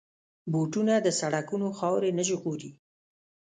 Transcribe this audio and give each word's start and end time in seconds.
بوټونه 0.51 0.93
د 1.01 1.07
سړکونو 1.19 1.67
خاورې 1.77 2.09
نه 2.17 2.23
ژغوري. 2.29 2.71